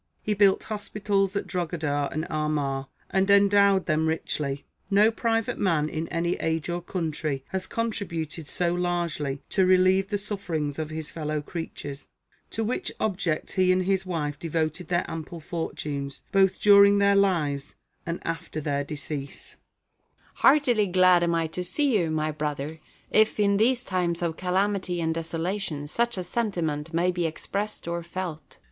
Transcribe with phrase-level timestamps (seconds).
[0.23, 5.89] He built hos pitals at Drogheda and Armagh, and endowed them richly No private man,
[5.89, 11.11] in any age or country, has contributed so largely to relieve the sufferings of his
[11.11, 12.07] fellow creatures;
[12.49, 17.75] to which object he and his wife devoted their ample fortunes, both during their lives
[18.03, 20.41] and after their decease."] Boulter.
[20.41, 22.79] Heartily glad am I to see you, my brother,
[23.11, 28.01] if, in these times of calamity and desolation, such a sentiment may be expressed or
[28.01, 28.57] felt.